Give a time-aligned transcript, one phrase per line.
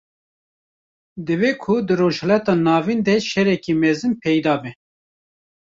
[1.25, 4.71] Dibe ku di rojhilata navîn de şereke mezin peyda be